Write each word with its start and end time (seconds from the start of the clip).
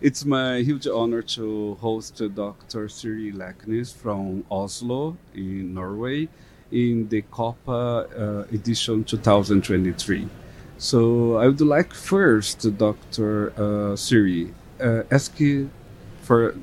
It's 0.00 0.24
my 0.24 0.60
huge 0.60 0.86
honor 0.86 1.20
to 1.36 1.74
host 1.74 2.22
Dr. 2.34 2.88
Siri 2.88 3.32
Leknes 3.32 3.94
from 3.94 4.46
Oslo 4.50 5.18
in 5.34 5.74
Norway 5.74 6.26
in 6.72 7.06
the 7.10 7.20
COPA 7.20 8.08
uh, 8.50 8.54
edition 8.54 9.04
2023. 9.04 10.26
So 10.78 11.36
I 11.36 11.48
would 11.48 11.60
like 11.60 11.92
first, 11.92 12.78
Dr. 12.78 13.52
Uh, 13.52 13.94
Siri, 13.94 14.54
uh, 14.82 15.02
ask 15.10 15.38
you 15.38 15.68
for 16.22 16.54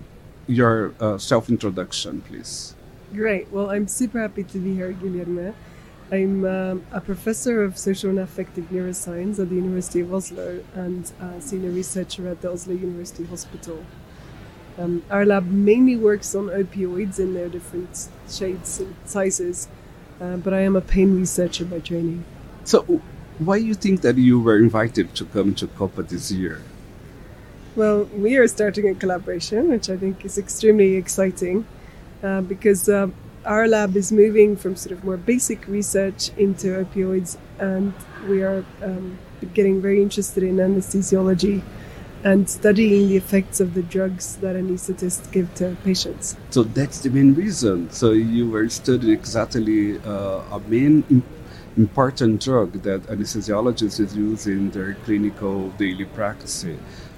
your 0.47 0.95
uh, 0.99 1.19
self 1.19 1.47
introduction, 1.47 2.21
please. 2.21 2.73
Great. 3.13 3.51
Well, 3.51 3.69
I'm 3.69 3.87
super 3.87 4.19
happy 4.19 4.45
to 4.45 4.57
be 4.57 4.73
here, 4.73 4.93
Guilherme. 4.93 5.53
I'm 6.09 6.45
um, 6.45 6.85
a 6.93 7.01
professor 7.01 7.63
of 7.63 7.77
social 7.77 8.09
and 8.09 8.19
affective 8.19 8.65
neuroscience 8.69 9.39
at 9.39 9.49
the 9.49 9.55
University 9.55 9.99
of 9.99 10.13
Oslo 10.13 10.63
and 10.73 11.11
a 11.19 11.41
senior 11.41 11.71
researcher 11.71 12.29
at 12.29 12.41
the 12.41 12.49
Oslo 12.49 12.73
University 12.73 13.25
Hospital. 13.25 13.83
Um, 14.77 15.03
our 15.09 15.25
lab 15.25 15.47
mainly 15.47 15.97
works 15.97 16.33
on 16.33 16.45
opioids 16.47 17.19
in 17.19 17.33
their 17.33 17.49
different 17.49 18.07
shades 18.29 18.79
and 18.79 18.95
sizes, 19.03 19.67
uh, 20.21 20.37
but 20.37 20.53
I 20.53 20.61
am 20.61 20.77
a 20.77 20.81
pain 20.81 21.19
researcher 21.19 21.65
by 21.65 21.79
training. 21.79 22.23
So, 22.63 22.83
why 23.39 23.59
do 23.59 23.65
you 23.65 23.73
think 23.73 24.01
that 24.01 24.17
you 24.17 24.39
were 24.39 24.57
invited 24.57 25.13
to 25.15 25.25
come 25.25 25.55
to 25.55 25.67
COPA 25.67 26.03
this 26.03 26.31
year? 26.31 26.61
Well, 27.75 28.05
we 28.15 28.37
are 28.37 28.47
starting 28.47 28.87
a 28.87 28.95
collaboration, 28.95 29.69
which 29.69 29.89
I 29.89 29.97
think 29.97 30.23
is 30.23 30.37
extremely 30.37 30.95
exciting 30.95 31.67
uh, 32.23 32.41
because 32.41 32.87
uh, 32.87 33.09
our 33.47 33.67
lab 33.67 33.95
is 33.95 34.11
moving 34.11 34.55
from 34.55 34.75
sort 34.75 34.91
of 34.91 35.03
more 35.03 35.17
basic 35.17 35.67
research 35.67 36.29
into 36.37 36.67
opioids, 36.83 37.37
and 37.59 37.93
we 38.27 38.43
are 38.43 38.63
um, 38.83 39.17
getting 39.53 39.81
very 39.81 40.01
interested 40.01 40.43
in 40.43 40.57
anesthesiology 40.57 41.63
and 42.23 42.49
studying 42.49 43.07
the 43.07 43.15
effects 43.15 43.59
of 43.59 43.73
the 43.73 43.81
drugs 43.81 44.37
that 44.37 44.55
anesthetists 44.55 45.31
give 45.31 45.53
to 45.55 45.77
patients. 45.83 46.35
So 46.49 46.63
that's 46.63 46.99
the 46.99 47.09
main 47.09 47.33
reason. 47.33 47.89
So 47.91 48.11
you 48.11 48.49
were 48.49 48.67
studying 48.69 49.13
exactly 49.13 49.99
uh, 49.99 50.57
a 50.57 50.59
main 50.67 51.23
important 51.77 52.43
drug 52.43 52.73
that 52.81 53.03
anesthesiologists 53.03 54.15
use 54.15 54.47
in 54.47 54.71
their 54.71 54.95
clinical 55.05 55.69
daily 55.77 56.05
practice. 56.05 56.65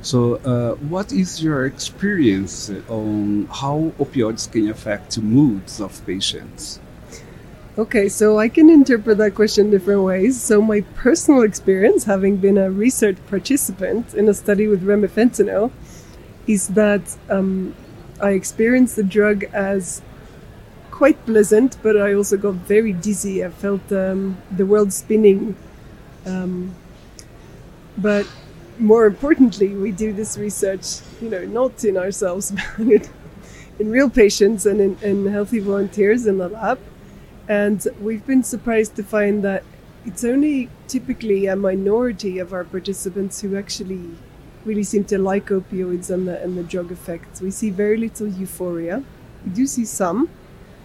So, 0.02 0.36
uh, 0.36 0.76
what 0.76 1.12
is 1.12 1.44
your 1.44 1.66
experience 1.66 2.72
on 2.88 3.48
how 3.52 3.92
opioids 4.00 4.50
can 4.50 4.70
affect 4.70 5.20
moods 5.20 5.82
of 5.82 6.06
patients? 6.06 6.80
Okay, 7.78 8.08
so 8.10 8.40
I 8.40 8.50
can 8.50 8.70
interpret 8.70 9.18
that 9.18 9.36
question 9.36 9.72
different 9.72 10.04
ways. 10.04 10.42
So, 10.42 10.62
my 10.62 10.82
personal 10.96 11.42
experience, 11.42 12.06
having 12.06 12.38
been 12.38 12.58
a 12.58 12.72
research 12.72 13.18
participant 13.28 14.14
in 14.14 14.30
a 14.30 14.34
study 14.34 14.68
with 14.68 14.84
remifentanil, 14.84 15.72
is 16.48 16.70
that 16.70 17.18
um, 17.30 17.76
I 18.22 18.32
experienced 18.32 18.96
the 18.96 19.04
drug 19.04 19.44
as 19.54 20.02
quite 20.92 21.26
pleasant, 21.26 21.78
but 21.84 21.96
I 21.96 22.14
also 22.14 22.38
got 22.38 22.56
very 22.56 22.94
dizzy. 22.94 23.44
I 23.44 23.50
felt 23.50 23.92
um, 23.92 24.38
the 24.52 24.66
world 24.66 24.92
spinning. 24.92 25.56
Um, 26.26 26.76
but 27.98 28.26
more 28.80 29.06
importantly, 29.06 29.76
we 29.76 29.92
do 29.92 30.14
this 30.14 30.38
research, 30.38 31.00
you 31.22 31.30
know, 31.30 31.46
not 31.46 31.84
in 31.84 31.98
ourselves, 31.98 32.52
but 32.78 32.88
in, 32.88 33.04
in 33.78 33.92
real 33.92 34.10
patients 34.10 34.66
and 34.66 34.80
in, 34.80 34.98
in 35.02 35.26
healthy 35.28 35.60
volunteers 35.60 36.26
in 36.26 36.38
the 36.38 36.50
lab. 36.50 36.80
And 37.48 37.86
we've 38.00 38.26
been 38.26 38.44
surprised 38.44 38.96
to 38.96 39.04
find 39.04 39.44
that 39.44 39.64
it's 40.06 40.24
only 40.24 40.70
typically 40.88 41.48
a 41.48 41.56
minority 41.56 42.40
of 42.40 42.54
our 42.54 42.64
participants 42.64 43.42
who 43.42 43.58
actually 43.58 44.12
really 44.66 44.84
seem 44.84 45.04
to 45.06 45.18
like 45.18 45.48
opioids 45.48 46.10
and 46.10 46.28
the, 46.28 46.42
and 46.42 46.58
the 46.58 46.64
drug 46.64 46.92
effects. 46.92 47.42
We 47.42 47.52
see 47.52 47.70
very 47.70 47.98
little 47.98 48.28
euphoria. 48.28 49.04
We 49.46 49.52
do 49.52 49.66
see 49.66 49.86
some, 49.86 50.30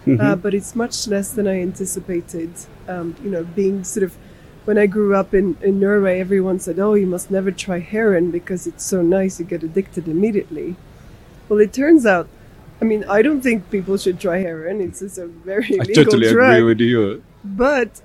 mm-hmm. 0.05 0.19
uh, 0.19 0.35
but 0.35 0.53
it's 0.53 0.75
much 0.75 1.07
less 1.07 1.31
than 1.31 1.47
I 1.47 1.61
anticipated. 1.61 2.51
Um, 2.87 3.15
you 3.23 3.29
know, 3.29 3.43
being 3.43 3.83
sort 3.83 4.03
of 4.03 4.17
when 4.65 4.77
I 4.77 4.87
grew 4.87 5.15
up 5.15 5.33
in, 5.33 5.57
in 5.61 5.79
Norway, 5.79 6.19
everyone 6.19 6.59
said, 6.59 6.79
Oh, 6.79 6.95
you 6.95 7.07
must 7.07 7.31
never 7.31 7.51
try 7.51 7.79
heroin 7.79 8.31
because 8.31 8.67
it's 8.67 8.83
so 8.83 9.01
nice, 9.01 9.39
you 9.39 9.45
get 9.45 9.63
addicted 9.63 10.07
immediately. 10.07 10.75
Well, 11.47 11.59
it 11.59 11.71
turns 11.71 12.05
out, 12.05 12.27
I 12.81 12.85
mean, 12.85 13.05
I 13.07 13.21
don't 13.21 13.41
think 13.41 13.69
people 13.69 13.97
should 13.97 14.19
try 14.19 14.39
heroin. 14.39 14.81
It's 14.81 14.99
just 14.99 15.17
a 15.17 15.27
very 15.27 15.79
I 15.79 15.83
illegal 15.83 16.05
totally 16.05 16.31
drug. 16.31 16.51
agree 16.53 16.63
with 16.63 16.79
you. 16.81 17.23
But 17.43 18.01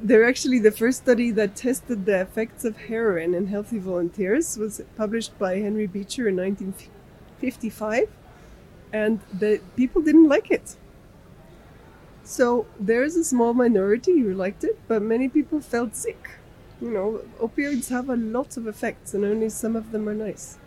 they're 0.00 0.28
actually 0.28 0.58
the 0.60 0.70
first 0.70 0.98
study 0.98 1.30
that 1.32 1.56
tested 1.56 2.06
the 2.06 2.20
effects 2.20 2.64
of 2.64 2.76
heroin 2.76 3.34
in 3.34 3.48
healthy 3.48 3.78
volunteers 3.78 4.56
was 4.56 4.80
published 4.96 5.36
by 5.38 5.58
Henry 5.58 5.86
Beecher 5.86 6.28
in 6.28 6.36
1955, 6.36 8.08
and 8.92 9.20
the 9.32 9.60
people 9.74 10.02
didn't 10.02 10.28
like 10.28 10.50
it. 10.50 10.76
So 12.26 12.66
there's 12.80 13.14
a 13.14 13.22
small 13.22 13.54
minority 13.54 14.18
who 14.18 14.34
liked 14.34 14.64
it, 14.64 14.76
but 14.88 15.00
many 15.00 15.28
people 15.28 15.60
felt 15.60 15.94
sick. 15.94 16.30
You 16.80 16.90
know, 16.90 17.20
opioids 17.40 17.88
have 17.90 18.10
a 18.10 18.16
lot 18.16 18.56
of 18.56 18.66
effects, 18.66 19.14
and 19.14 19.24
only 19.24 19.48
some 19.48 19.76
of 19.76 19.92
them 19.92 20.08
are 20.08 20.14
nice. 20.14 20.58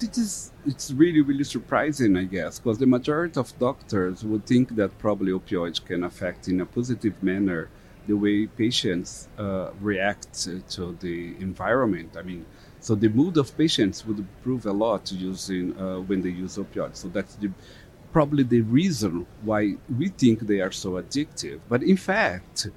It 0.00 0.16
is, 0.16 0.52
it's 0.64 0.92
really, 0.92 1.20
really 1.20 1.42
surprising, 1.42 2.16
I 2.16 2.24
guess, 2.24 2.60
because 2.60 2.78
the 2.78 2.86
majority 2.86 3.38
of 3.38 3.52
doctors 3.58 4.22
would 4.24 4.46
think 4.46 4.76
that 4.76 4.96
probably 4.98 5.32
opioids 5.32 5.84
can 5.84 6.04
affect 6.04 6.46
in 6.46 6.60
a 6.60 6.66
positive 6.66 7.20
manner 7.20 7.68
the 8.06 8.16
way 8.16 8.46
patients 8.46 9.28
uh, 9.38 9.70
react 9.80 10.32
to 10.70 10.96
the 11.00 11.34
environment. 11.40 12.16
I 12.16 12.22
mean, 12.22 12.46
so 12.78 12.94
the 12.94 13.08
mood 13.08 13.36
of 13.38 13.56
patients 13.56 14.06
would 14.06 14.18
improve 14.18 14.66
a 14.66 14.72
lot 14.72 15.10
using 15.10 15.76
uh, 15.76 15.98
when 15.98 16.22
they 16.22 16.30
use 16.30 16.56
opioids. 16.58 16.96
So 16.96 17.08
that's 17.08 17.34
the 17.36 17.50
probably 18.12 18.42
the 18.42 18.60
reason 18.60 19.26
why 19.42 19.76
we 19.98 20.08
think 20.08 20.40
they 20.40 20.60
are 20.60 20.72
so 20.72 20.92
addictive. 20.92 21.60
But 21.68 21.82
in 21.82 21.96
fact, 21.96 22.68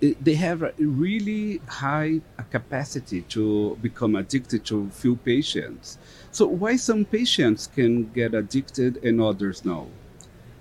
they 0.00 0.34
have 0.34 0.62
a 0.62 0.72
really 0.78 1.60
high 1.68 2.20
capacity 2.50 3.22
to 3.22 3.76
become 3.82 4.16
addicted 4.16 4.64
to 4.66 4.88
few 4.90 5.16
patients. 5.16 5.98
So 6.30 6.46
why 6.46 6.76
some 6.76 7.04
patients 7.04 7.66
can 7.66 8.10
get 8.12 8.34
addicted 8.34 9.02
and 9.04 9.20
others 9.20 9.64
no? 9.64 9.88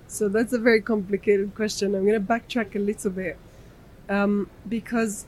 So 0.07 0.29
that's 0.29 0.53
a 0.53 0.59
very 0.59 0.81
complicated 0.81 1.55
question. 1.55 1.95
I'm 1.95 2.05
going 2.05 2.21
to 2.21 2.33
backtrack 2.33 2.75
a 2.75 2.79
little 2.79 3.11
bit 3.11 3.37
um, 4.09 4.49
because 4.67 5.25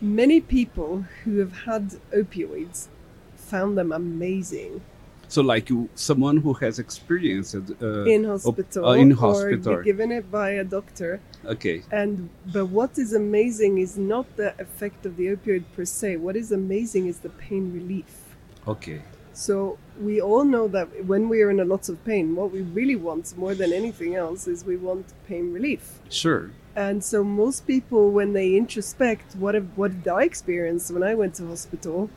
many 0.00 0.40
people 0.40 1.04
who 1.22 1.38
have 1.38 1.52
had 1.58 1.90
opioids 2.12 2.88
found 3.36 3.76
them 3.76 3.92
amazing 3.92 4.80
so, 5.28 5.42
like 5.42 5.68
you, 5.68 5.88
someone 5.94 6.38
who 6.38 6.54
has 6.54 6.78
experienced 6.78 7.54
uh, 7.54 8.04
in 8.04 8.24
hospital, 8.24 8.86
uh, 8.86 8.92
in 8.94 9.10
hospital, 9.10 9.74
or 9.74 9.82
given 9.82 10.10
it 10.10 10.30
by 10.30 10.50
a 10.50 10.64
doctor. 10.64 11.20
Okay. 11.44 11.82
And 11.92 12.30
but 12.46 12.66
what 12.66 12.98
is 12.98 13.12
amazing 13.12 13.78
is 13.78 13.98
not 13.98 14.24
the 14.36 14.58
effect 14.58 15.04
of 15.04 15.16
the 15.18 15.26
opioid 15.26 15.64
per 15.76 15.84
se. 15.84 16.16
What 16.16 16.34
is 16.34 16.50
amazing 16.50 17.06
is 17.08 17.18
the 17.18 17.28
pain 17.28 17.72
relief. 17.72 18.36
Okay. 18.66 19.02
So 19.34 19.78
we 20.00 20.20
all 20.20 20.44
know 20.44 20.66
that 20.68 21.04
when 21.04 21.28
we 21.28 21.42
are 21.42 21.50
in 21.50 21.60
a 21.60 21.64
lot 21.64 21.88
of 21.88 22.02
pain, 22.04 22.34
what 22.34 22.50
we 22.50 22.62
really 22.62 22.96
want 22.96 23.36
more 23.36 23.54
than 23.54 23.72
anything 23.72 24.16
else 24.16 24.48
is 24.48 24.64
we 24.64 24.76
want 24.76 25.06
pain 25.28 25.52
relief. 25.52 26.00
Sure. 26.08 26.50
And 26.74 27.04
so 27.04 27.22
most 27.22 27.66
people, 27.66 28.10
when 28.10 28.32
they 28.32 28.56
introspect, 28.56 29.36
what 29.36 29.54
have, 29.54 29.68
what 29.76 29.90
did 30.02 30.08
I 30.08 30.22
experience 30.24 30.90
when 30.90 31.02
I 31.02 31.14
went 31.14 31.34
to 31.36 31.46
hospital? 31.46 32.10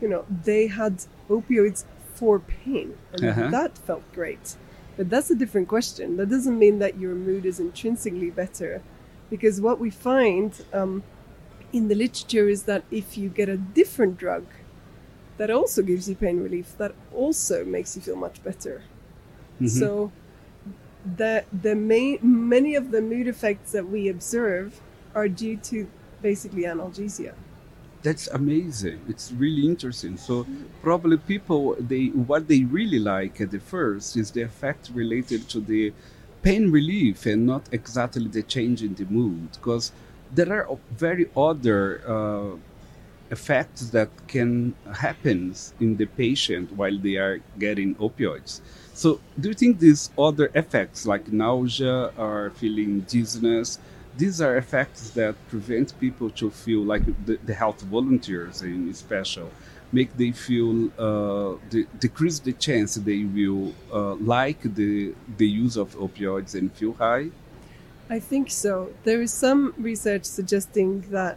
You 0.00 0.08
know, 0.08 0.24
they 0.44 0.66
had 0.66 1.04
opioids 1.30 1.84
for 2.18 2.38
pain. 2.40 2.96
And 3.12 3.24
uh-huh. 3.24 3.48
that 3.48 3.78
felt 3.78 4.04
great. 4.12 4.56
But 4.96 5.10
that's 5.10 5.30
a 5.30 5.34
different 5.34 5.68
question. 5.68 6.16
That 6.16 6.28
doesn't 6.28 6.58
mean 6.58 6.80
that 6.80 6.98
your 6.98 7.14
mood 7.14 7.46
is 7.46 7.60
intrinsically 7.60 8.30
better. 8.30 8.82
Because 9.30 9.60
what 9.60 9.78
we 9.78 9.90
find 9.90 10.50
um, 10.72 11.02
in 11.72 11.88
the 11.88 11.94
literature 11.94 12.48
is 12.48 12.64
that 12.64 12.82
if 12.90 13.16
you 13.16 13.28
get 13.28 13.48
a 13.48 13.56
different 13.56 14.18
drug 14.18 14.46
that 15.36 15.50
also 15.50 15.82
gives 15.82 16.08
you 16.08 16.16
pain 16.16 16.40
relief, 16.40 16.76
that 16.78 16.92
also 17.14 17.64
makes 17.64 17.94
you 17.94 18.02
feel 18.02 18.16
much 18.16 18.42
better. 18.42 18.82
Mm-hmm. 19.60 19.68
So 19.68 20.10
the 21.16 21.44
the 21.62 21.74
main 21.74 22.18
many 22.22 22.74
of 22.74 22.90
the 22.90 23.00
mood 23.00 23.28
effects 23.28 23.72
that 23.72 23.88
we 23.88 24.08
observe 24.08 24.80
are 25.14 25.28
due 25.28 25.56
to 25.56 25.88
basically 26.20 26.62
analgesia 26.62 27.34
that's 28.02 28.28
amazing. 28.28 29.00
It's 29.08 29.32
really 29.32 29.66
interesting. 29.66 30.16
So 30.16 30.46
probably 30.82 31.16
people 31.16 31.76
they 31.78 32.06
what 32.06 32.48
they 32.48 32.64
really 32.64 32.98
like 32.98 33.40
at 33.40 33.50
the 33.50 33.60
first 33.60 34.16
is 34.16 34.30
the 34.30 34.42
effect 34.42 34.90
related 34.94 35.48
to 35.50 35.60
the 35.60 35.92
pain 36.42 36.70
relief 36.70 37.26
and 37.26 37.46
not 37.46 37.68
exactly 37.72 38.28
the 38.28 38.42
change 38.42 38.82
in 38.82 38.94
the 38.94 39.04
mood 39.06 39.50
because 39.52 39.90
there 40.32 40.52
are 40.52 40.78
very 40.92 41.26
other 41.36 42.00
uh, 42.06 42.56
effects 43.30 43.90
that 43.90 44.08
can 44.28 44.74
happen 44.94 45.54
in 45.80 45.96
the 45.96 46.06
patient 46.06 46.72
while 46.72 46.96
they 46.96 47.16
are 47.16 47.40
getting 47.58 47.94
opioids. 47.96 48.60
So 48.94 49.20
do 49.38 49.48
you 49.48 49.54
think 49.54 49.78
these 49.80 50.10
other 50.18 50.50
effects 50.54 51.06
like 51.06 51.30
nausea 51.32 52.12
or 52.16 52.50
feeling 52.56 53.00
dizziness 53.00 53.78
these 54.18 54.40
are 54.40 54.56
effects 54.56 55.10
that 55.10 55.34
prevent 55.48 55.98
people 56.00 56.28
to 56.30 56.50
feel 56.50 56.82
like 56.82 57.04
the, 57.26 57.38
the 57.44 57.54
health 57.54 57.80
volunteers 57.82 58.62
in 58.62 58.92
special 58.92 59.50
make 59.92 60.14
they 60.18 60.32
feel 60.32 60.90
uh, 60.98 61.56
de- 61.70 61.88
decrease 61.98 62.38
the 62.40 62.52
chance 62.52 62.96
they 62.96 63.24
will 63.24 63.72
uh, 63.92 64.14
like 64.36 64.60
the 64.74 65.14
the 65.38 65.48
use 65.64 65.76
of 65.76 65.94
opioids 65.96 66.54
and 66.54 66.72
feel 66.72 66.92
high 66.94 67.30
I 68.10 68.20
think 68.20 68.50
so. 68.50 68.92
There 69.04 69.20
is 69.20 69.32
some 69.32 69.74
research 69.76 70.24
suggesting 70.24 71.02
that 71.10 71.36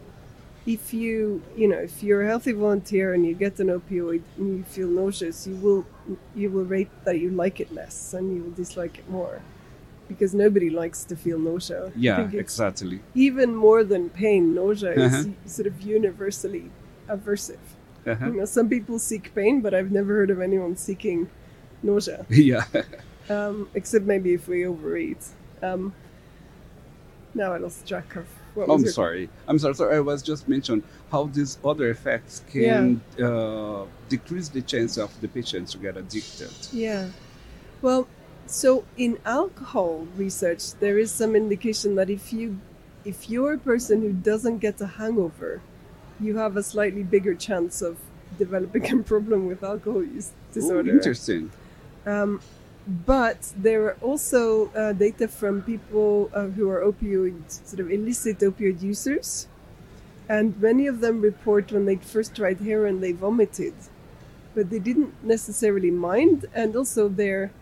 if 0.64 0.94
you, 0.94 1.42
you 1.56 1.68
know, 1.68 1.78
if 1.78 2.02
you're 2.02 2.22
a 2.22 2.26
healthy 2.26 2.52
volunteer 2.52 3.12
and 3.12 3.26
you 3.26 3.34
get 3.34 3.60
an 3.60 3.68
opioid 3.68 4.22
and 4.38 4.58
you 4.58 4.62
feel 4.64 4.88
nauseous, 4.88 5.46
you 5.46 5.56
will 5.56 5.86
you 6.34 6.50
will 6.50 6.64
rate 6.64 6.90
that 7.04 7.18
you 7.18 7.30
like 7.30 7.60
it 7.60 7.72
less 7.72 8.14
and 8.14 8.34
you 8.34 8.42
will 8.42 8.52
dislike 8.52 8.98
it 8.98 9.08
more. 9.10 9.42
Because 10.08 10.34
nobody 10.34 10.68
likes 10.70 11.04
to 11.04 11.16
feel 11.16 11.38
nausea. 11.38 11.90
Yeah 11.96 12.28
exactly 12.32 13.00
Even 13.14 13.54
more 13.54 13.82
than 13.84 14.10
pain, 14.10 14.54
nausea 14.54 14.92
Uh-huh. 15.06 15.24
is 15.46 15.52
sort 15.56 15.66
of 15.66 15.80
universally 15.82 16.70
aversive. 17.08 17.64
uh-huh. 18.06 18.26
You 18.26 18.32
know, 18.40 18.44
some 18.44 18.68
people 18.68 18.98
seek 18.98 19.34
pain, 19.34 19.60
but 19.62 19.72
I've 19.74 19.90
never 19.92 20.12
heard 20.14 20.30
of 20.30 20.40
anyone 20.40 20.76
seeking 20.76 21.28
nausea. 21.82 22.26
yeah 22.30 22.64
Um, 23.30 23.68
except 23.74 24.04
maybe 24.04 24.34
if 24.34 24.48
we 24.48 24.66
overeat. 24.66 25.22
Um, 25.62 25.94
now 27.34 27.52
I 27.52 27.58
lost 27.58 27.86
track 27.88 28.16
of 28.16 28.26
what 28.54 28.68
I'm 28.68 28.80
your- 28.82 28.90
sorry. 28.92 29.28
I'm 29.48 29.58
sorry. 29.58 29.74
Sorry, 29.74 29.96
I 29.96 30.00
was 30.00 30.20
just 30.22 30.48
mentioning 30.48 30.82
how 31.10 31.24
these 31.32 31.56
other 31.64 31.88
effects 31.90 32.42
can 32.52 33.00
uh, 33.22 33.84
decrease 34.08 34.48
the 34.48 34.60
chance 34.62 34.98
of 34.98 35.10
the 35.22 35.28
patient 35.28 35.68
to 35.68 35.78
get 35.78 35.96
addicted. 35.96 36.50
Yeah. 36.72 37.08
Well, 37.80 38.06
so 38.52 38.84
in 38.98 39.18
alcohol 39.24 40.06
research, 40.16 40.74
there 40.74 40.98
is 40.98 41.10
some 41.10 41.34
indication 41.34 41.94
that 41.94 42.10
if 42.10 42.32
you 42.32 42.58
if 43.04 43.28
you're 43.28 43.54
a 43.54 43.58
person 43.58 44.02
who 44.02 44.12
doesn't 44.12 44.58
get 44.58 44.80
a 44.80 44.86
hangover, 44.86 45.60
you 46.20 46.36
have 46.36 46.56
a 46.56 46.62
slightly 46.62 47.02
bigger 47.02 47.34
chance 47.34 47.82
of 47.82 47.98
developing 48.38 49.00
a 49.00 49.02
problem 49.02 49.46
with 49.46 49.64
alcohol 49.64 50.04
use 50.04 50.30
Ooh, 50.30 50.54
disorder. 50.54 50.92
interesting. 50.92 51.50
Um, 52.06 52.40
but 52.86 53.52
there 53.56 53.84
are 53.86 53.96
also 54.00 54.68
uh, 54.70 54.92
data 54.92 55.28
from 55.28 55.62
people 55.62 56.30
uh, 56.34 56.48
who 56.48 56.68
are 56.68 56.80
opioid, 56.80 57.42
sort 57.48 57.80
of 57.80 57.90
illicit 57.90 58.38
opioid 58.40 58.82
users. 58.82 59.46
And 60.28 60.60
many 60.60 60.86
of 60.86 61.00
them 61.00 61.20
report 61.20 61.72
when 61.72 61.86
they 61.86 61.96
first 61.96 62.34
tried 62.34 62.60
heroin, 62.60 63.00
they 63.00 63.12
vomited. 63.12 63.74
But 64.54 64.70
they 64.70 64.78
didn't 64.78 65.14
necessarily 65.24 65.90
mind. 65.90 66.46
And 66.54 66.74
also 66.76 67.08
their 67.08 67.52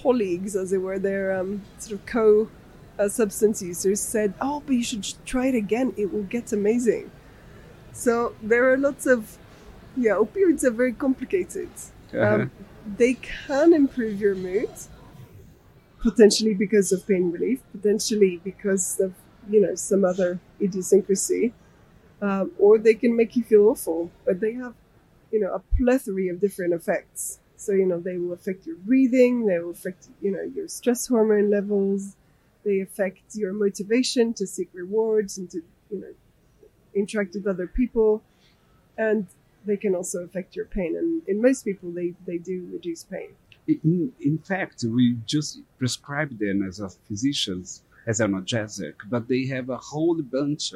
colleagues, 0.00 0.56
as 0.56 0.72
it 0.72 0.78
were, 0.78 0.98
their 0.98 1.38
um, 1.38 1.62
sort 1.78 1.92
of 1.98 2.06
co 2.06 2.48
uh, 2.98 3.08
substance 3.08 3.62
users 3.62 4.00
said, 4.00 4.32
Oh, 4.40 4.62
but 4.64 4.74
you 4.74 4.84
should 4.84 5.06
try 5.26 5.46
it 5.46 5.54
again. 5.54 5.92
It 5.96 6.12
will 6.12 6.28
get 6.36 6.52
amazing. 6.52 7.10
So 7.92 8.34
there 8.42 8.64
are 8.72 8.78
lots 8.78 9.06
of, 9.06 9.36
yeah, 9.96 10.12
opioids 10.12 10.64
are 10.64 10.70
very 10.70 10.92
complicated. 10.92 11.70
Uh-huh. 12.12 12.34
Um, 12.34 12.50
they 12.96 13.14
can 13.14 13.72
improve 13.72 14.20
your 14.20 14.34
mood, 14.34 14.70
potentially 16.00 16.54
because 16.54 16.90
of 16.92 17.06
pain 17.06 17.30
relief, 17.30 17.60
potentially 17.72 18.40
because 18.42 18.98
of 19.00 19.14
you 19.48 19.60
know 19.60 19.74
some 19.74 20.04
other 20.04 20.38
idiosyncrasy, 20.60 21.52
um, 22.20 22.50
or 22.58 22.78
they 22.78 22.94
can 22.94 23.16
make 23.16 23.36
you 23.36 23.44
feel 23.44 23.68
awful. 23.68 24.10
But 24.26 24.40
they 24.40 24.54
have 24.54 24.74
you 25.30 25.40
know 25.40 25.52
a 25.54 25.60
plethora 25.76 26.32
of 26.32 26.40
different 26.40 26.74
effects. 26.74 27.38
So 27.64 27.72
you 27.72 27.86
know 27.86 28.00
they 28.00 28.18
will 28.18 28.32
affect 28.32 28.66
your 28.66 28.76
breathing, 28.76 29.46
they 29.46 29.58
will 29.58 29.70
affect 29.70 30.08
you 30.20 30.32
know 30.32 30.42
your 30.42 30.68
stress 30.68 31.06
hormone 31.06 31.50
levels, 31.50 32.16
they 32.64 32.80
affect 32.80 33.34
your 33.34 33.52
motivation 33.52 34.34
to 34.34 34.46
seek 34.46 34.68
rewards 34.72 35.38
and 35.38 35.50
to 35.50 35.62
you 35.90 36.00
know 36.00 36.12
interact 36.94 37.34
with 37.34 37.46
other 37.46 37.66
people, 37.66 38.22
and 38.98 39.26
they 39.64 39.76
can 39.76 39.94
also 39.94 40.18
affect 40.24 40.56
your 40.56 40.66
pain. 40.66 40.96
And 40.96 41.22
in 41.28 41.40
most 41.40 41.64
people, 41.64 41.90
they, 41.90 42.14
they 42.26 42.38
do 42.38 42.68
reduce 42.72 43.04
pain. 43.04 43.30
In, 43.68 44.12
in 44.20 44.38
fact, 44.38 44.84
we 44.84 45.16
just 45.24 45.60
prescribe 45.78 46.38
them 46.38 46.66
as 46.66 46.80
a 46.80 46.88
physicians 46.88 47.82
as 48.06 48.18
analgesic, 48.18 48.94
but 49.08 49.28
they 49.28 49.46
have 49.46 49.70
a 49.70 49.76
whole 49.76 50.20
bunch 50.20 50.72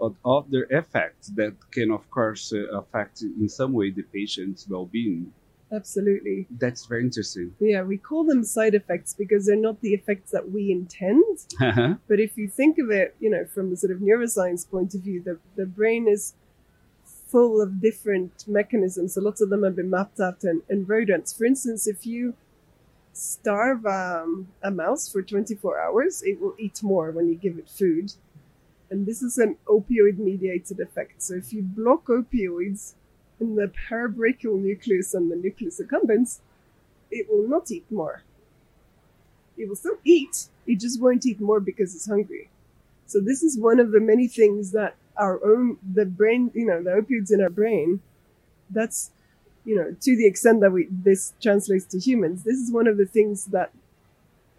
of 0.00 0.14
other 0.24 0.66
effects 0.70 1.28
that 1.34 1.54
can, 1.72 1.90
of 1.90 2.08
course, 2.10 2.52
uh, 2.52 2.78
affect 2.78 3.22
in 3.22 3.48
some 3.48 3.72
way 3.72 3.90
the 3.90 4.02
patient's 4.02 4.68
well-being. 4.68 5.32
Absolutely. 5.70 6.46
That's 6.50 6.86
very 6.86 7.02
interesting. 7.02 7.54
Yeah, 7.60 7.82
we 7.82 7.98
call 7.98 8.24
them 8.24 8.42
side 8.42 8.74
effects 8.74 9.14
because 9.14 9.46
they're 9.46 9.56
not 9.56 9.80
the 9.80 9.92
effects 9.94 10.30
that 10.30 10.50
we 10.50 10.70
intend. 10.70 11.24
Uh-huh. 11.60 11.94
But 12.08 12.20
if 12.20 12.38
you 12.38 12.48
think 12.48 12.78
of 12.78 12.90
it, 12.90 13.14
you 13.20 13.30
know, 13.30 13.44
from 13.44 13.70
the 13.70 13.76
sort 13.76 13.92
of 13.92 13.98
neuroscience 13.98 14.68
point 14.68 14.94
of 14.94 15.02
view, 15.02 15.22
the, 15.22 15.38
the 15.56 15.66
brain 15.66 16.08
is 16.08 16.34
full 17.04 17.60
of 17.60 17.80
different 17.80 18.44
mechanisms. 18.48 19.14
So 19.14 19.20
lots 19.20 19.40
of 19.40 19.50
them 19.50 19.62
have 19.62 19.76
been 19.76 19.90
mapped 19.90 20.20
out 20.20 20.44
in, 20.44 20.62
in 20.68 20.86
rodents. 20.86 21.32
For 21.32 21.44
instance, 21.44 21.86
if 21.86 22.06
you 22.06 22.34
starve 23.12 23.84
um, 23.84 24.48
a 24.62 24.70
mouse 24.70 25.10
for 25.10 25.22
24 25.22 25.78
hours, 25.80 26.22
it 26.22 26.40
will 26.40 26.54
eat 26.58 26.82
more 26.82 27.10
when 27.10 27.28
you 27.28 27.34
give 27.34 27.58
it 27.58 27.68
food. 27.68 28.14
And 28.90 29.04
this 29.04 29.22
is 29.22 29.36
an 29.36 29.56
opioid 29.66 30.18
mediated 30.18 30.80
effect. 30.80 31.22
So 31.22 31.34
if 31.34 31.52
you 31.52 31.62
block 31.62 32.06
opioids 32.06 32.94
in 33.40 33.56
the 33.56 33.70
parabrachial 33.88 34.60
nucleus 34.60 35.14
and 35.14 35.30
the 35.30 35.36
nucleus 35.36 35.80
accumbens, 35.80 36.38
it 37.10 37.26
will 37.30 37.48
not 37.48 37.70
eat 37.70 37.84
more. 37.90 38.22
It 39.56 39.68
will 39.68 39.76
still 39.76 39.98
eat, 40.04 40.48
it 40.66 40.78
just 40.80 41.00
won't 41.00 41.26
eat 41.26 41.40
more 41.40 41.60
because 41.60 41.94
it's 41.94 42.06
hungry. 42.06 42.50
So 43.06 43.20
this 43.20 43.42
is 43.42 43.58
one 43.58 43.80
of 43.80 43.90
the 43.90 44.00
many 44.00 44.28
things 44.28 44.72
that 44.72 44.96
our 45.16 45.44
own 45.44 45.78
the 45.94 46.04
brain, 46.04 46.50
you 46.54 46.66
know, 46.66 46.82
the 46.82 46.90
opioids 46.90 47.32
in 47.32 47.40
our 47.40 47.50
brain, 47.50 48.00
that's 48.70 49.10
you 49.64 49.76
know, 49.76 49.94
to 50.00 50.16
the 50.16 50.26
extent 50.26 50.60
that 50.60 50.70
we 50.70 50.88
this 50.90 51.34
translates 51.42 51.84
to 51.86 51.98
humans, 51.98 52.44
this 52.44 52.58
is 52.58 52.72
one 52.72 52.86
of 52.86 52.96
the 52.96 53.06
things 53.06 53.46
that 53.46 53.70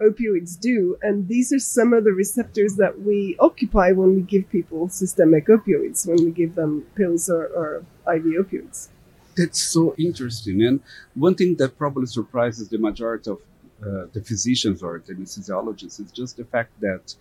opioids 0.01 0.59
do, 0.59 0.97
and 1.01 1.27
these 1.27 1.51
are 1.51 1.59
some 1.59 1.93
of 1.93 2.03
the 2.03 2.11
receptors 2.11 2.75
that 2.75 3.01
we 3.01 3.35
occupy 3.39 3.91
when 3.91 4.15
we 4.15 4.21
give 4.21 4.49
people 4.49 4.89
systemic 4.89 5.47
opioids, 5.47 6.07
when 6.07 6.23
we 6.23 6.31
give 6.31 6.55
them 6.55 6.85
pills 6.95 7.29
or, 7.29 7.45
or 7.47 7.85
IV 8.07 8.23
opioids. 8.23 8.89
That's 9.35 9.61
so 9.61 9.95
interesting. 9.97 10.63
And 10.63 10.81
one 11.15 11.35
thing 11.35 11.55
that 11.55 11.77
probably 11.77 12.07
surprises 12.07 12.69
the 12.69 12.77
majority 12.77 13.31
of 13.31 13.37
uh, 13.81 14.07
the 14.11 14.21
physicians 14.21 14.83
or 14.83 15.01
the 15.05 15.13
anesthesiologists 15.13 15.99
is 15.99 16.11
just 16.11 16.37
the 16.37 16.45
fact 16.45 16.71
that, 16.81 17.15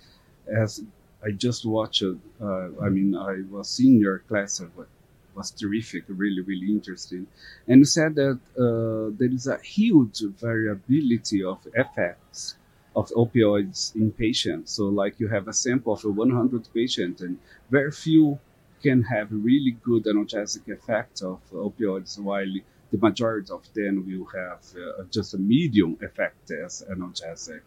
as 0.46 0.82
I 1.24 1.30
just 1.30 1.64
watched, 1.64 2.02
uh, 2.02 2.68
I 2.82 2.88
mean, 2.88 3.14
I 3.14 3.42
was 3.50 3.68
seeing 3.68 4.00
your 4.00 4.20
class, 4.20 4.60
it 4.60 4.70
was 5.34 5.50
terrific, 5.52 6.04
really, 6.08 6.40
really 6.40 6.66
interesting. 6.66 7.26
And 7.68 7.78
you 7.78 7.84
said 7.84 8.16
that 8.16 8.40
uh, 8.56 9.16
there 9.16 9.32
is 9.32 9.46
a 9.46 9.58
huge 9.58 10.20
variability 10.40 11.44
of 11.44 11.58
effects 11.74 12.56
of 12.96 13.08
opioids 13.10 13.94
in 13.94 14.10
patients. 14.12 14.72
So, 14.72 14.86
like 14.86 15.20
you 15.20 15.28
have 15.28 15.48
a 15.48 15.52
sample 15.52 15.92
of 15.92 16.04
100 16.04 16.68
patients, 16.74 17.22
and 17.22 17.38
very 17.70 17.90
few 17.90 18.38
can 18.82 19.02
have 19.02 19.28
really 19.30 19.76
good 19.82 20.04
analgesic 20.04 20.68
effect 20.68 21.22
of 21.22 21.40
opioids, 21.52 22.18
while 22.18 22.52
the 22.90 22.98
majority 22.98 23.52
of 23.52 23.62
them 23.74 24.04
will 24.06 24.26
have 24.26 24.60
uh, 24.76 25.04
just 25.10 25.34
a 25.34 25.38
medium 25.38 25.98
effect 26.00 26.50
as 26.50 26.84
analgesic. 26.90 27.60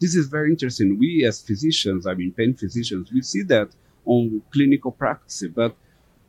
This 0.00 0.14
is 0.14 0.26
very 0.26 0.50
interesting. 0.50 0.98
We 0.98 1.24
as 1.24 1.40
physicians, 1.40 2.06
I 2.06 2.14
mean 2.14 2.32
pain 2.32 2.54
physicians, 2.54 3.10
we 3.12 3.22
see 3.22 3.42
that 3.44 3.70
on 4.04 4.42
clinical 4.52 4.92
practice, 4.92 5.44
but 5.54 5.74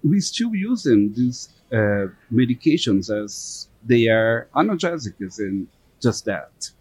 we 0.03 0.19
still 0.19 0.55
using 0.55 1.13
these 1.13 1.49
uh, 1.71 2.07
medications 2.31 3.09
as 3.09 3.67
they 3.85 4.07
are 4.07 4.47
analgesics 4.55 5.39
and 5.39 5.67
just 6.01 6.25
that. 6.25 6.71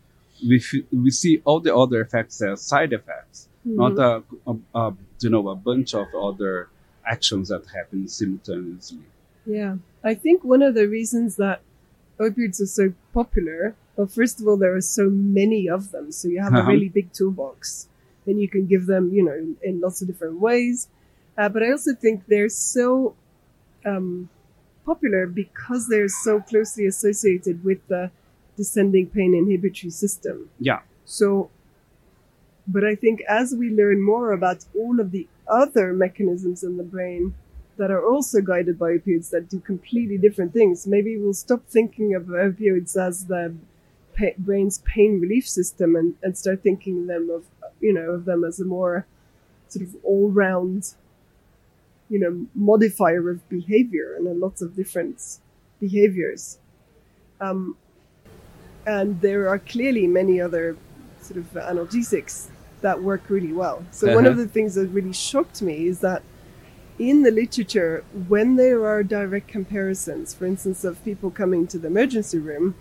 We, 0.45 0.63
we 0.93 1.11
see 1.11 1.41
all 1.45 1.61
the 1.61 1.75
other 1.75 2.01
effects 2.01 2.41
as 2.43 2.61
side 2.63 2.93
effects, 2.93 3.49
not 3.65 3.99
a, 3.99 4.23
a, 4.47 4.57
a 4.75 4.95
you 5.21 5.31
know 5.31 5.49
a 5.49 5.57
bunch 5.57 5.95
of 5.95 6.07
other 6.15 6.69
actions 7.07 7.49
that 7.49 7.65
happen 7.75 8.09
simultaneously. 8.09 8.99
Yeah. 9.47 9.77
I 10.03 10.15
think 10.15 10.43
one 10.45 10.63
of 10.63 10.75
the 10.75 10.89
reasons 10.89 11.37
that 11.37 11.61
opioids 12.19 12.61
are 12.61 12.67
so 12.67 12.93
popular, 13.15 13.75
well, 13.97 14.07
first 14.09 14.41
of 14.41 14.49
all, 14.49 14.57
there 14.57 14.75
are 14.75 14.81
so 14.81 15.09
many 15.09 15.69
of 15.69 15.93
them. 15.93 16.11
So 16.13 16.29
you 16.29 16.43
have 16.43 16.53
a 16.53 16.59
Uh-huh. 16.59 16.73
really 16.73 16.89
big 16.89 17.13
toolbox 17.13 17.89
and 18.27 18.41
you 18.41 18.49
can 18.49 18.67
give 18.67 18.87
them, 18.87 19.13
you 19.15 19.25
know, 19.25 19.33
in, 19.35 19.57
in 19.63 19.81
lots 19.81 20.03
of 20.03 20.09
different 20.09 20.41
ways. 20.41 20.89
Uh, 21.39 21.49
but 21.49 21.63
I 21.63 21.71
also 21.71 21.95
think 21.95 22.27
they're 22.27 22.49
so 22.49 23.15
um, 23.85 24.29
popular 24.85 25.27
because 25.27 25.89
they're 25.89 26.09
so 26.09 26.41
closely 26.41 26.87
associated 26.87 27.63
with 27.65 27.79
the 27.89 28.11
descending 28.57 29.07
pain 29.09 29.35
inhibitory 29.35 29.91
system. 29.91 30.51
Yeah. 30.59 30.81
So, 31.05 31.51
but 32.67 32.85
I 32.85 32.95
think 32.95 33.21
as 33.29 33.55
we 33.55 33.71
learn 33.71 34.03
more 34.03 34.33
about 34.33 34.65
all 34.77 35.01
of 35.01 35.11
the 35.11 35.29
other 35.47 35.93
mechanisms 35.93 36.65
in 36.65 36.77
the 36.77 36.83
brain 36.83 37.35
that 37.77 37.91
are 37.91 38.05
also 38.05 38.41
guided 38.41 38.79
by 38.79 38.93
opioids 38.93 39.31
that 39.31 39.49
do 39.49 39.61
completely 39.61 40.19
different 40.19 40.53
things, 40.53 40.87
maybe 40.87 41.17
we'll 41.17 41.35
stop 41.35 41.63
thinking 41.69 42.15
of 42.15 42.25
opioids 42.25 42.97
as 42.97 43.27
the 43.27 43.55
pa- 44.19 44.37
brain's 44.39 44.79
pain 44.79 45.21
relief 45.21 45.49
system 45.49 45.95
and, 45.95 46.15
and 46.23 46.37
start 46.37 46.63
thinking 46.63 47.07
them 47.07 47.31
of, 47.31 47.45
you 47.81 47.93
know, 47.93 48.11
of 48.11 48.25
them 48.25 48.45
as 48.45 48.59
a 48.59 48.65
more 48.65 49.07
sort 49.69 49.87
of 49.87 49.95
all 50.03 50.31
round, 50.31 50.95
you 52.09 52.19
know, 52.19 52.47
modifier 52.55 53.29
of 53.31 53.47
behavior 53.49 54.15
and 54.17 54.41
lots 54.41 54.63
of 54.63 54.75
different 54.75 55.39
behaviors. 55.81 56.59
Um, 57.41 57.77
and 58.87 59.21
there 59.21 59.49
are 59.49 59.59
clearly 59.59 60.07
many 60.07 60.41
other 60.41 60.77
sort 61.21 61.39
of 61.39 61.47
analgesics 61.55 62.47
that 62.83 63.03
work 63.03 63.29
really 63.29 63.53
well. 63.53 63.85
So 63.91 64.15
one 64.15 64.27
of 64.27 64.35
Uh-huh. 64.35 64.43
the 64.43 64.49
things 64.49 64.75
that 64.77 64.89
really 64.89 65.13
shocked 65.13 65.61
me 65.61 65.87
is 65.89 65.99
that 66.01 66.23
in 66.99 67.23
the 67.23 67.31
literature, 67.31 68.05
when 68.29 68.57
there 68.57 68.87
are 68.87 69.03
direct 69.03 69.49
comparisons, 69.49 70.33
for 70.33 70.47
instance, 70.47 70.85
of 70.85 71.03
people 71.05 71.31
coming 71.31 71.67
to 71.67 71.79
the 71.79 71.89
emergency 71.89 72.39
room, 72.39 72.75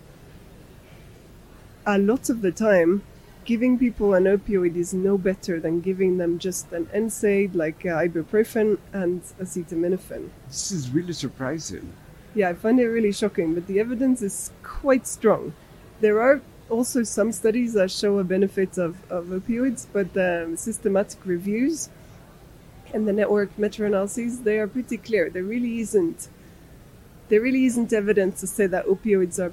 a 1.86 1.98
lot 1.98 2.30
of 2.30 2.40
the 2.40 2.52
time, 2.52 3.02
giving 3.44 3.78
people 3.78 4.14
an 4.14 4.24
opioid 4.24 4.74
is 4.76 4.92
no 4.92 5.16
better 5.18 5.60
than 5.60 5.80
giving 5.80 6.18
them 6.18 6.38
just 6.38 6.72
an 6.72 6.86
NSAID 6.94 7.54
like 7.54 7.84
uh, 7.86 7.98
ibuprofen 8.06 8.78
and 8.92 9.22
acetaminophen. 9.40 10.30
This 10.48 10.72
is 10.72 10.90
really 10.90 11.12
surprising. 11.12 11.92
Yeah, 12.34 12.48
I 12.50 12.54
find 12.54 12.80
it 12.80 12.86
really 12.88 13.12
shocking, 13.12 13.54
but 13.54 13.66
the 13.66 13.78
evidence 13.80 14.20
is 14.20 14.50
quite 14.62 15.06
strong. 15.06 15.52
There 16.00 16.20
are 16.20 16.40
also 16.68 17.02
some 17.02 17.32
studies 17.32 17.72
that 17.74 17.90
show 17.90 18.18
a 18.18 18.24
benefit 18.24 18.76
of, 18.78 18.96
of 19.10 19.26
opioids, 19.26 19.86
but 19.92 20.12
the 20.14 20.52
systematic 20.56 21.24
reviews 21.24 21.88
and 22.92 23.06
the 23.06 23.12
network 23.12 23.56
meta-analyses, 23.58 24.42
they 24.42 24.58
are 24.58 24.66
pretty 24.66 24.96
clear. 24.96 25.30
There 25.30 25.42
really 25.42 25.80
isn't 25.80 26.28
there 27.28 27.40
really 27.40 27.66
isn't 27.66 27.92
evidence 27.92 28.40
to 28.40 28.46
say 28.46 28.66
that 28.68 28.86
opioids 28.86 29.38
are 29.38 29.52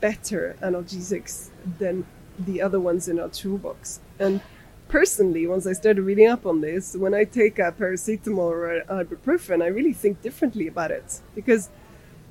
better 0.00 0.56
analgesics 0.60 1.48
than 1.78 2.04
the 2.38 2.60
other 2.60 2.78
ones 2.78 3.08
in 3.08 3.18
our 3.18 3.30
toolbox. 3.30 4.00
And 4.18 4.42
personally, 4.88 5.46
once 5.46 5.66
I 5.66 5.72
started 5.72 6.02
reading 6.02 6.28
up 6.28 6.44
on 6.44 6.60
this, 6.60 6.94
when 6.94 7.14
I 7.14 7.24
take 7.24 7.58
a 7.58 7.72
paracetamol 7.72 8.38
or 8.38 8.84
ibuprofen, 8.88 9.62
I 9.62 9.68
really 9.68 9.94
think 9.94 10.20
differently 10.20 10.66
about 10.66 10.90
it 10.90 11.20
because 11.34 11.70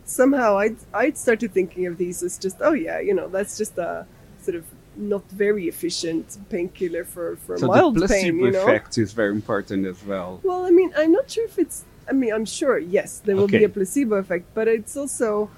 somehow 0.05 0.57
I'd, 0.57 0.77
I'd 0.93 1.17
started 1.17 1.53
thinking 1.53 1.85
of 1.85 1.97
these 1.97 2.23
as 2.23 2.37
just, 2.37 2.57
oh 2.61 2.73
yeah, 2.73 2.99
you 2.99 3.13
know, 3.13 3.27
that's 3.27 3.57
just 3.57 3.77
a 3.77 4.05
sort 4.41 4.55
of 4.55 4.65
not 4.95 5.23
very 5.31 5.67
efficient 5.67 6.37
painkiller 6.49 7.03
for, 7.03 7.37
for 7.37 7.57
So 7.57 7.67
mild 7.67 7.95
the 7.95 8.01
placebo 8.01 8.21
pain, 8.23 8.39
you 8.39 8.51
know? 8.51 8.61
effect 8.63 8.97
is 8.97 9.13
very 9.13 9.31
important 9.31 9.85
as 9.85 10.03
well. 10.03 10.39
Well, 10.43 10.65
I 10.65 10.71
mean, 10.71 10.93
I'm 10.95 11.11
not 11.11 11.29
sure 11.29 11.45
if 11.45 11.57
it's. 11.57 11.83
I 12.07 12.11
mean, 12.11 12.33
I'm 12.33 12.45
sure, 12.45 12.77
yes, 12.77 13.19
there 13.19 13.35
will 13.35 13.47
be 13.47 13.63
a 13.63 13.69
placebo 13.69 14.15
effect, 14.15 14.45
but 14.53 14.67
it's 14.67 14.97
also 14.97 15.49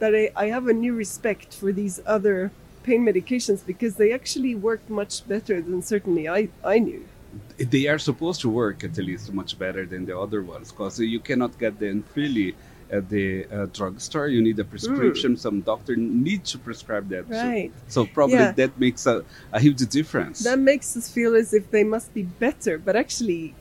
that 0.00 0.14
I, 0.14 0.30
I 0.36 0.46
have 0.48 0.68
a 0.68 0.74
new 0.74 0.94
respect 0.94 1.54
for 1.54 1.72
these 1.72 1.98
other 2.04 2.50
pain 2.82 3.04
medications 3.04 3.64
because 3.64 3.96
they 3.96 4.12
actually 4.12 4.54
work 4.54 4.82
much 4.88 5.26
better 5.26 5.62
than 5.62 5.80
certainly 5.80 6.28
I, 6.28 6.48
I 6.62 6.78
knew. 6.78 7.04
They 7.56 7.86
are 7.86 7.98
supposed 7.98 8.40
to 8.42 8.50
work 8.50 8.84
at 8.84 8.96
least 8.98 9.32
much 9.32 9.58
better 9.58 9.86
than 9.86 10.04
the 10.04 10.18
other 10.18 10.42
ones 10.42 10.72
because 10.72 11.00
you 11.00 11.20
cannot 11.20 11.58
get 11.58 11.78
them 11.78 12.02
freely 12.02 12.54
at 12.90 13.08
the 13.08 13.46
uh, 13.46 13.66
drugstore. 13.66 14.28
You 14.28 14.42
need 14.42 14.58
a 14.58 14.64
prescription. 14.64 15.36
Some 15.36 15.60
doctor 15.60 15.96
need 15.96 16.44
to 16.46 16.58
prescribe 16.58 17.08
that. 17.10 17.28
So- 17.28 17.34
Right. 17.34 17.72
So, 17.88 18.06
probably 18.06 18.36
Yeah. 18.36 18.52
that 18.52 18.78
makes 18.78 19.06
a, 19.06 19.24
a 19.52 19.60
huge 19.60 19.86
difference. 19.88 20.40
That 20.44 20.58
makes 20.58 20.96
us 20.96 21.10
feel 21.10 21.34
as 21.34 21.52
if 21.52 21.70
they 21.70 21.84
must 21.84 22.12
be 22.14 22.22
better, 22.22 22.78
but 22.78 22.96
actually, 22.96 23.54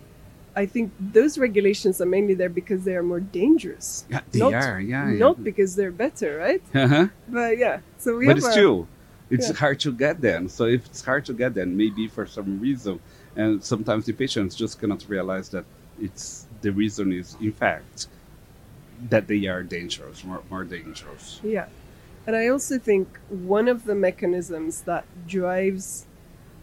I 0.55 0.65
think 0.65 0.91
those 0.99 1.37
regulations 1.37 2.01
are 2.01 2.07
mainly 2.07 2.33
there 2.33 2.49
because 2.49 2.83
they 2.83 2.95
are 2.95 3.03
more 3.03 3.19
dangerous. 3.19 4.05
yeah, 4.09 4.21
they 4.31 4.39
not, 4.39 4.53
are. 4.53 4.79
Yeah. 4.81 5.09
yeah. 5.11 5.17
Not 5.19 5.43
because 5.43 5.75
they're 5.75 5.91
better, 5.91 6.37
right? 6.37 6.63
Uh-huh. 6.73 7.07
But 7.29 7.57
yeah, 7.59 7.79
so 7.99 8.17
we 8.17 8.25
but 8.25 8.37
have 8.37 8.45
it's 8.45 8.55
a, 8.55 8.59
true. 8.59 8.87
It's 9.29 9.49
yeah. 9.49 9.55
hard 9.55 9.79
to 9.81 9.91
get 9.91 10.19
them. 10.21 10.47
So 10.49 10.65
if 10.65 10.85
it's 10.87 11.03
hard 11.03 11.25
to 11.25 11.33
get 11.33 11.53
them, 11.53 11.77
maybe 11.77 12.07
for 12.07 12.25
some 12.25 12.59
reason, 12.59 12.99
and 13.35 13.63
sometimes 13.63 14.05
the 14.05 14.13
patients 14.13 14.55
just 14.55 14.79
cannot 14.79 15.05
realize 15.07 15.49
that 15.49 15.65
it's 16.01 16.47
the 16.61 16.71
reason 16.71 17.11
is 17.13 17.35
in 17.41 17.51
fact 17.51 18.07
that 19.09 19.27
they 19.27 19.45
are 19.45 19.63
dangerous, 19.63 20.23
more, 20.23 20.41
more 20.49 20.63
dangerous. 20.63 21.39
Yeah. 21.43 21.67
And 22.25 22.35
I 22.35 22.47
also 22.47 22.77
think 22.77 23.17
one 23.29 23.67
of 23.67 23.85
the 23.85 23.95
mechanisms 23.95 24.81
that 24.81 25.05
drives 25.27 26.05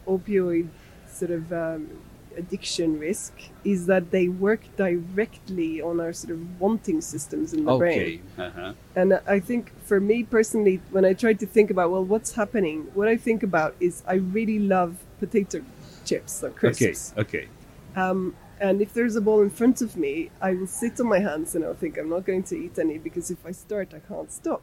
opioid 0.07 0.69
sort 1.09 1.31
of 1.31 1.53
um, 1.53 1.89
addiction 2.37 2.99
risk 2.99 3.33
is 3.65 3.87
that 3.87 4.11
they 4.11 4.29
work 4.29 4.61
directly 4.77 5.81
on 5.81 6.01
our 6.01 6.13
sort 6.13 6.33
of 6.33 6.61
wanting 6.61 7.01
systems 7.01 7.55
in 7.55 7.65
the 7.65 7.77
brain. 7.77 8.23
Okay. 8.39 8.47
Uh-huh. 8.47 8.73
And 8.95 9.21
I 9.27 9.41
think 9.41 9.73
for 9.85 10.01
me 10.01 10.25
personally, 10.25 10.81
when 10.91 11.05
I 11.05 11.15
try 11.15 11.33
to 11.33 11.47
think 11.47 11.71
about, 11.71 11.91
well, 11.91 12.05
what's 12.05 12.33
happening, 12.33 12.91
what 12.95 13.09
I 13.09 13.17
think 13.17 13.43
about 13.43 13.75
is 13.81 14.03
I 14.07 14.15
really 14.15 14.59
love 14.59 14.99
potato 15.21 15.63
chips 16.05 16.43
or 16.43 16.53
Okay. 16.63 16.95
Okay. 17.17 17.49
Um, 17.97 18.35
and 18.61 18.81
if 18.81 18.93
there's 18.95 19.17
a 19.17 19.21
bowl 19.21 19.43
in 19.43 19.51
front 19.51 19.81
of 19.83 19.97
me, 19.97 20.31
I 20.41 20.55
will 20.55 20.67
sit 20.67 21.01
on 21.01 21.09
my 21.09 21.19
hands 21.19 21.55
and 21.55 21.65
I'll 21.65 21.75
think 21.75 21.99
I'm 21.99 22.09
not 22.09 22.25
going 22.25 22.45
to 22.45 22.57
eat 22.57 22.79
any 22.79 22.99
because 22.99 23.31
if 23.31 23.45
I 23.45 23.53
start, 23.53 23.93
I 23.95 23.99
can't 23.99 24.31
stop. 24.31 24.63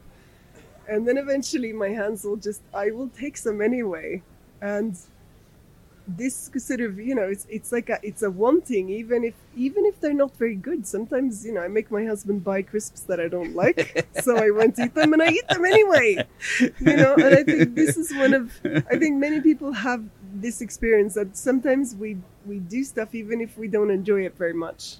And 0.88 1.06
then 1.06 1.18
eventually 1.18 1.72
my 1.72 1.90
hands 1.90 2.24
will 2.24 2.36
just, 2.36 2.62
I 2.74 2.90
will 2.90 3.08
take 3.08 3.36
some 3.36 3.60
anyway. 3.60 4.22
And 4.60 4.96
this 6.06 6.50
sort 6.56 6.80
of, 6.80 6.98
you 6.98 7.14
know, 7.14 7.22
it's, 7.22 7.46
it's 7.48 7.72
like 7.72 7.88
a, 7.88 7.98
it's 8.02 8.22
a 8.22 8.30
wanting, 8.30 8.88
even 8.88 9.24
if, 9.24 9.34
even 9.56 9.84
if 9.86 10.00
they're 10.00 10.12
not 10.12 10.36
very 10.36 10.56
good. 10.56 10.86
Sometimes, 10.86 11.44
you 11.46 11.52
know, 11.52 11.60
I 11.60 11.68
make 11.68 11.90
my 11.90 12.04
husband 12.04 12.44
buy 12.44 12.62
crisps 12.62 13.02
that 13.02 13.20
I 13.20 13.28
don't 13.28 13.54
like. 13.54 14.06
so 14.20 14.36
I 14.36 14.50
won't 14.50 14.78
eat 14.78 14.94
them 14.94 15.12
and 15.12 15.22
I 15.22 15.28
eat 15.28 15.48
them 15.48 15.64
anyway. 15.64 16.26
You 16.60 16.96
know, 16.96 17.14
and 17.14 17.34
I 17.36 17.42
think 17.44 17.74
this 17.74 17.96
is 17.96 18.14
one 18.14 18.34
of, 18.34 18.52
I 18.64 18.98
think 18.98 19.16
many 19.16 19.40
people 19.40 19.72
have 19.72 20.04
this 20.34 20.60
experience 20.60 21.14
that 21.14 21.36
sometimes 21.36 21.94
we 21.94 22.16
we 22.46 22.58
do 22.58 22.82
stuff 22.82 23.14
even 23.14 23.40
if 23.40 23.58
we 23.58 23.68
don't 23.68 23.90
enjoy 23.90 24.24
it 24.24 24.36
very 24.36 24.54
much. 24.54 24.96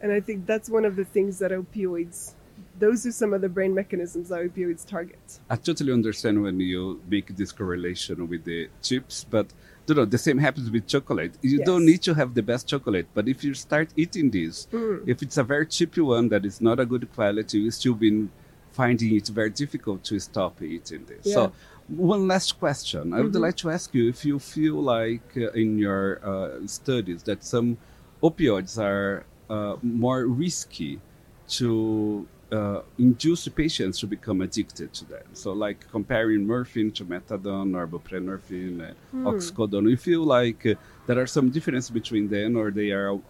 And 0.00 0.12
I 0.12 0.20
think 0.20 0.46
that's 0.46 0.68
one 0.68 0.84
of 0.84 0.96
the 0.96 1.04
things 1.04 1.38
that 1.38 1.50
opioids 1.50 2.34
those 2.78 3.06
are 3.06 3.12
some 3.12 3.32
of 3.32 3.40
the 3.40 3.48
brain 3.48 3.74
mechanisms 3.74 4.28
that 4.28 4.40
opioids 4.40 4.86
target. 4.86 5.40
I 5.50 5.56
totally 5.56 5.92
understand 5.92 6.42
when 6.42 6.60
you 6.60 7.00
make 7.08 7.36
this 7.36 7.52
correlation 7.52 8.28
with 8.28 8.44
the 8.44 8.68
chips, 8.82 9.24
but 9.28 9.46
you 9.88 9.94
know 9.94 10.04
the 10.04 10.18
same 10.18 10.38
happens 10.38 10.70
with 10.70 10.86
chocolate. 10.86 11.32
You 11.42 11.58
don't 11.64 11.84
need 11.86 12.02
to 12.02 12.14
have 12.14 12.34
the 12.34 12.42
best 12.42 12.68
chocolate, 12.68 13.06
but 13.14 13.28
if 13.28 13.42
you 13.42 13.54
start 13.54 13.88
eating 13.96 14.30
this, 14.30 14.66
Mm. 14.72 15.08
if 15.08 15.22
it's 15.22 15.36
a 15.38 15.44
very 15.44 15.66
cheap 15.66 15.96
one 15.96 16.28
that 16.28 16.44
is 16.44 16.60
not 16.60 16.78
a 16.80 16.86
good 16.86 17.06
quality, 17.14 17.58
you 17.60 17.70
still 17.70 17.94
been 17.94 18.30
finding 18.72 19.14
it 19.16 19.26
very 19.28 19.50
difficult 19.50 20.04
to 20.04 20.18
stop 20.20 20.60
eating 20.62 21.04
this. 21.06 21.26
Yeah. 21.26 21.34
So, 21.34 21.52
one 21.88 22.28
last 22.28 22.58
question. 22.58 23.12
I 23.14 23.20
would 23.22 23.32
Mhm. 23.32 23.40
like 23.46 23.56
to 23.56 23.70
ask 23.70 23.94
you 23.94 24.08
if 24.08 24.24
you 24.24 24.38
feel 24.38 24.76
like 24.96 25.28
uh, 25.36 25.50
in 25.62 25.78
your 25.78 26.20
uh, 26.22 26.66
studies 26.66 27.22
that 27.28 27.42
some 27.42 27.78
opioids 28.22 28.78
are 28.78 29.24
uh, 29.48 29.76
more 29.82 30.26
risky 30.26 31.00
to 31.48 32.26
uh, 32.52 32.80
induce 32.98 33.46
patients 33.48 34.00
to 34.00 34.06
become 34.06 34.40
addicted 34.40 34.92
to 34.94 35.04
them. 35.04 35.22
So, 35.34 35.52
like 35.52 35.86
comparing 35.90 36.46
morphine 36.46 36.90
to 36.92 37.04
methadone 37.04 37.76
or 37.76 37.86
buprenorphine, 37.86 38.90
uh, 38.90 38.94
Hmm. 39.10 39.28
oxycodone, 39.30 39.90
you 39.90 39.96
feel 39.96 40.24
like 40.24 40.64
uh, 40.64 40.74
there 41.06 41.18
are 41.18 41.26
some 41.26 41.50
difference 41.50 41.90
between 41.90 42.28
them, 42.28 42.56
or 42.56 42.70
they 42.70 42.90
are 42.90 43.08
al- 43.08 43.22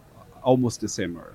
almost 0.42 0.80
the 0.80 0.88
same. 0.88 1.16
Or 1.18 1.32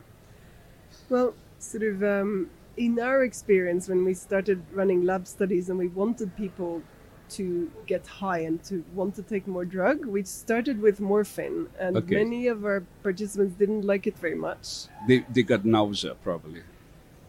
Well, 1.10 1.34
sort 1.60 1.84
of 1.84 2.04
um, 2.04 2.50
in 2.78 3.00
our 3.00 3.24
experience 3.24 3.88
when 3.88 4.06
we 4.06 4.14
started 4.14 4.62
running 4.74 5.06
lab 5.06 5.28
studies 5.28 5.70
and 5.70 5.78
we 5.78 5.88
wanted 5.90 6.36
people 6.36 6.82
to 7.30 7.70
get 7.88 8.06
high 8.06 8.40
and 8.40 8.64
to 8.64 8.84
want 8.94 9.16
to 9.16 9.24
take 9.24 9.48
more 9.48 9.66
drug, 9.66 10.06
we 10.06 10.24
started 10.24 10.80
with 10.82 11.00
morphine, 11.00 11.68
and 11.80 11.96
Okay. 11.98 12.16
many 12.16 12.48
of 12.48 12.64
our 12.64 12.84
participants 13.02 13.56
didn't 13.56 13.84
like 13.84 14.08
it 14.08 14.18
very 14.18 14.36
much. 14.36 14.86
they, 15.08 15.20
they 15.34 15.44
got 15.44 15.66
nausea 15.66 16.16
probably. 16.24 16.62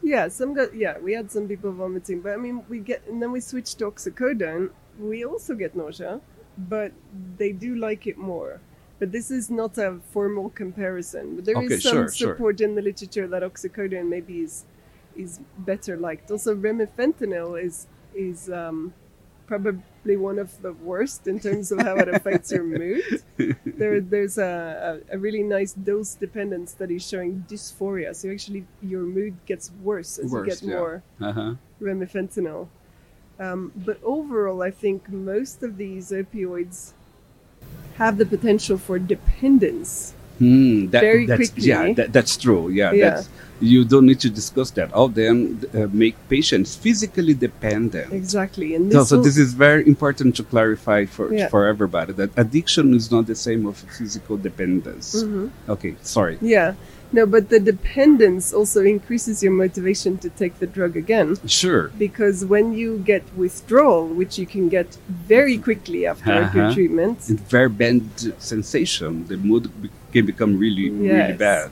Yeah, 0.04 0.28
some 0.28 0.52
got 0.54 0.74
yeah, 0.74 0.98
we 0.98 1.14
had 1.14 1.30
some 1.32 1.48
people 1.48 1.72
vomiting, 1.72 2.20
but 2.20 2.32
I 2.34 2.36
mean 2.36 2.64
we 2.68 2.78
get 2.80 3.06
and 3.08 3.22
then 3.22 3.32
we 3.32 3.40
switched 3.40 3.78
to 3.78 3.90
oxycodone. 3.90 4.70
We 4.98 5.24
also 5.24 5.54
get 5.54 5.74
nausea, 5.74 6.20
but 6.58 6.92
they 7.38 7.52
do 7.52 7.74
like 7.74 8.06
it 8.06 8.18
more. 8.18 8.60
But 8.98 9.12
this 9.12 9.30
is 9.30 9.50
not 9.50 9.78
a 9.78 10.00
formal 10.12 10.50
comparison. 10.50 11.36
But 11.36 11.46
there 11.46 11.62
is 11.62 11.72
Okay, 11.72 11.80
some 11.80 12.06
sure, 12.06 12.08
sure. 12.12 12.36
support 12.36 12.60
in 12.60 12.74
the 12.74 12.82
literature 12.82 13.26
that 13.28 13.42
oxycodone 13.42 14.08
maybe 14.08 14.40
is 14.40 14.66
is 15.16 15.40
better 15.58 15.96
liked. 15.96 16.30
Also, 16.30 16.54
remifentanil 16.54 17.62
is 17.62 17.86
is 18.14 18.50
um, 18.50 18.92
probably 19.46 19.82
one 20.12 20.38
of 20.38 20.60
the 20.60 20.72
worst 20.74 21.26
in 21.26 21.40
terms 21.40 21.72
of 21.72 21.80
how 21.80 21.96
it 21.96 22.08
affects 22.08 22.52
your 22.52 22.64
mood. 22.64 23.02
There, 23.64 24.00
there's 24.00 24.38
a, 24.38 25.00
a, 25.10 25.16
a 25.16 25.18
really 25.18 25.42
nice 25.42 25.72
dose-dependent 25.72 26.68
study 26.68 26.98
showing 27.00 27.44
dysphoria. 27.48 28.14
So 28.14 28.30
actually, 28.30 28.64
your 28.82 29.02
mood 29.02 29.34
gets 29.46 29.72
worse 29.82 30.18
as 30.18 30.30
Worse, 30.30 30.46
you 30.46 30.52
get 30.52 30.62
yeah. 30.62 30.78
more 30.78 31.02
Uh-huh. 31.20 31.54
remifentanil. 31.80 32.68
Um, 33.40 33.72
but 33.74 33.98
overall, 34.04 34.62
I 34.62 34.70
think 34.70 35.08
most 35.10 35.62
of 35.64 35.76
these 35.76 36.12
opioids 36.12 36.92
have 37.96 38.18
the 38.18 38.26
potential 38.26 38.78
for 38.78 38.98
dependence 38.98 40.14
Hmm, 40.38 40.90
that, 40.90 41.00
Very 41.00 41.26
that's, 41.26 41.50
quickly. 41.50 41.68
Yeah, 41.68 41.92
that, 41.92 42.12
that's 42.12 42.36
true. 42.36 42.68
Yeah, 42.68 42.92
Yeah. 42.92 43.10
That's, 43.10 43.28
you 43.60 43.84
don't 43.84 44.06
need 44.06 44.20
to 44.20 44.30
discuss 44.30 44.70
that. 44.72 44.90
Oh, 44.92 45.08
then 45.08 45.60
uh, 45.74 45.86
make 45.92 46.16
patients 46.28 46.76
physically 46.76 47.34
dependent. 47.34 48.12
Exactly. 48.12 48.74
And 48.74 48.92
So, 48.92 48.98
this, 48.98 49.08
so 49.08 49.16
will- 49.16 49.24
this 49.24 49.38
is 49.38 49.54
very 49.54 49.86
important 49.86 50.36
to 50.36 50.42
clarify 50.42 51.04
for 51.06 51.32
Yeah. 51.32 51.48
for 51.48 51.66
everybody 51.66 52.12
that 52.14 52.30
addiction 52.36 52.94
is 52.94 53.10
not 53.10 53.26
the 53.26 53.34
same 53.36 53.66
of 53.66 53.76
physical 53.98 54.36
dependence. 54.36 55.22
Mhm. 55.22 55.50
Okay, 55.68 55.94
sorry. 56.02 56.36
Yeah. 56.40 56.74
No, 57.12 57.26
but 57.26 57.48
the 57.48 57.60
dependence 57.60 58.52
also 58.52 58.80
increases 58.82 59.40
your 59.44 59.52
motivation 59.52 60.18
to 60.18 60.28
take 60.30 60.58
the 60.58 60.66
drug 60.66 60.96
again. 60.96 61.36
Sure. 61.46 61.84
Because 61.96 62.44
when 62.44 62.72
you 62.72 62.98
get 63.12 63.22
withdrawal, 63.36 64.08
which 64.08 64.36
you 64.36 64.46
can 64.46 64.68
get 64.68 64.88
very 65.34 65.56
quickly 65.56 66.06
after 66.12 66.32
a 66.32 66.44
Uh-huh. 66.46 66.74
treatment, 66.74 67.18
It's 67.28 67.50
very 67.58 67.68
bad 67.84 68.02
sensation. 68.38 69.26
The 69.28 69.36
mood 69.36 69.64
be- 69.80 69.90
can 70.12 70.24
become 70.26 70.52
really, 70.58 70.90
really 70.90 71.34
bad. 71.48 71.70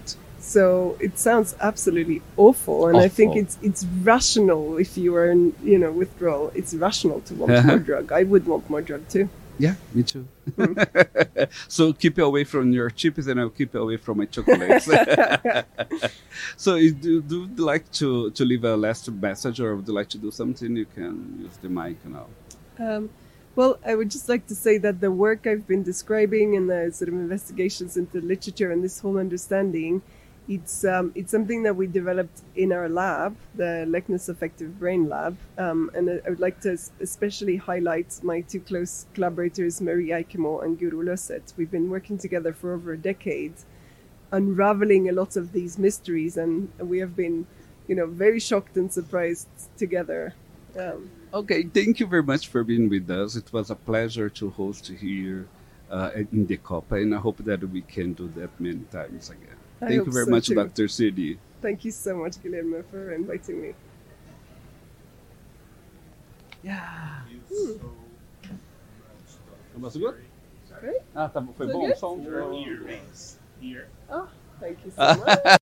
So 0.52 0.96
it 1.06 1.18
sounds 1.18 1.50
absolutely 1.60 2.18
awful. 2.36 2.78
And 2.88 2.96
I 3.06 3.08
think 3.08 3.36
it's 3.42 3.54
it's 3.68 3.82
rational 4.12 4.62
if 4.84 4.90
you 5.02 5.10
are 5.18 5.28
in 5.34 5.40
you 5.72 5.78
know 5.82 5.92
withdrawal. 6.02 6.44
It's 6.58 6.72
rational 6.86 7.20
to 7.28 7.32
want 7.40 7.52
Uh-huh. 7.52 7.68
more 7.72 7.82
drug. 7.90 8.06
I 8.20 8.22
would 8.30 8.44
want 8.52 8.64
more 8.72 8.82
drug 8.90 9.02
too. 9.14 9.26
Yeah, 9.58 9.74
me 9.94 10.02
too. 10.12 10.24
Hmm. 10.56 10.74
so 11.76 11.92
keep 12.02 12.14
it 12.18 12.22
away 12.30 12.44
from 12.44 12.72
your 12.78 12.88
chips, 12.90 13.26
and 13.30 13.38
I'll 13.40 13.56
keep 13.60 13.70
it 13.74 13.80
away 13.86 13.98
from 14.04 14.14
my 14.18 14.26
chocolates. 14.34 14.86
so, 16.56 16.70
if 16.76 16.82
you 16.82 16.92
do, 16.92 17.22
do 17.22 17.36
you 17.56 17.64
like 17.72 17.90
to 18.00 18.30
to 18.30 18.44
leave 18.44 18.64
a 18.64 18.76
last 18.76 19.10
message, 19.10 19.60
or 19.60 19.76
would 19.76 19.86
you 19.86 19.94
like 19.94 20.08
to 20.10 20.18
do 20.18 20.30
something? 20.30 20.76
You 20.76 20.86
can 20.86 21.14
use 21.44 21.56
the 21.64 21.68
mic 21.68 21.98
now. 22.04 22.26
Um, 22.78 23.10
well, 23.54 23.78
I 23.86 23.94
would 23.94 24.10
just 24.10 24.28
like 24.28 24.46
to 24.46 24.54
say 24.54 24.78
that 24.78 25.00
the 25.00 25.10
work 25.10 25.46
I've 25.46 25.66
been 25.66 25.82
describing 25.82 26.56
and 26.56 26.66
the 26.70 26.90
sort 26.92 27.08
of 27.12 27.14
investigations 27.14 27.96
into 27.96 28.20
literature 28.20 28.70
and 28.72 28.82
this 28.82 29.00
whole 29.00 29.18
understanding, 29.18 30.00
it's 30.48 30.84
um, 30.84 31.12
it's 31.14 31.30
something 31.30 31.62
that 31.62 31.76
we 31.76 31.86
developed 31.86 32.42
in 32.56 32.72
our 32.72 32.88
lab, 32.88 33.36
the 33.54 33.86
Leknes 33.88 34.28
Affective 34.28 34.78
Brain 34.78 35.08
Lab, 35.08 35.36
um, 35.58 35.90
and 35.94 36.10
I 36.10 36.28
would 36.28 36.40
like 36.40 36.60
to 36.62 36.76
especially 37.00 37.56
highlight 37.56 38.18
my 38.22 38.40
two 38.40 38.60
close 38.60 39.06
collaborators, 39.14 39.80
Marie 39.80 40.08
Eikemo 40.08 40.64
and 40.64 40.78
Guro 40.78 41.04
Løseth. 41.04 41.56
We've 41.56 41.70
been 41.70 41.90
working 41.90 42.18
together 42.18 42.52
for 42.52 42.74
over 42.74 42.92
a 42.92 42.98
decade, 42.98 43.54
unraveling 44.32 45.08
a 45.08 45.12
lot 45.12 45.36
of 45.36 45.52
these 45.52 45.78
mysteries, 45.78 46.36
and 46.36 46.70
we 46.78 46.98
have 46.98 47.14
been, 47.14 47.46
you 47.86 47.94
know, 47.94 48.06
very 48.06 48.40
shocked 48.40 48.76
and 48.76 48.92
surprised 48.92 49.48
together. 49.76 50.34
Um, 50.78 51.10
Okay, 51.34 51.62
thank 51.62 51.98
you 51.98 52.06
very 52.06 52.22
much 52.22 52.48
for 52.48 52.62
being 52.62 52.90
with 52.90 53.08
us. 53.08 53.36
It 53.36 53.50
was 53.54 53.70
a 53.70 53.74
pleasure 53.74 54.28
to 54.28 54.50
host 54.50 54.88
here 54.88 55.48
uh, 55.90 56.10
in 56.14 56.46
the 56.46 56.58
Copa, 56.58 56.96
and 56.96 57.14
I 57.14 57.18
hope 57.18 57.38
that 57.38 57.62
we 57.70 57.80
can 57.80 58.12
do 58.12 58.28
that 58.36 58.50
many 58.60 58.84
times 58.90 59.30
again. 59.30 59.61
I 59.82 59.86
Thank 59.86 60.06
you 60.06 60.12
very 60.12 60.24
so 60.26 60.30
much, 60.30 60.46
too. 60.46 60.54
Dr. 60.54 60.88
Siri. 60.88 61.38
Thank 61.60 61.84
you 61.84 61.90
so 61.90 62.16
much, 62.16 62.38
Guilherme, 62.42 62.84
for 62.90 63.12
inviting 63.12 63.60
me. 63.62 63.74
Yeah. 66.62 67.22
Hmm. 67.52 67.72
Was 69.80 69.96
good? 69.96 70.14
Great. 70.80 71.02
Ah, 71.14 71.28
tá, 71.28 71.42
foi 71.56 71.66
Was 71.66 71.72
bom 71.74 71.82
o 71.82 71.86
good? 71.86 71.96
som? 71.98 72.22
Your 72.22 72.52
earrings 72.54 73.38
here. 73.60 73.88
Oh, 74.10 74.28
thank 74.60 74.78
you 74.84 74.90
so 74.90 75.02
much. 75.26 75.38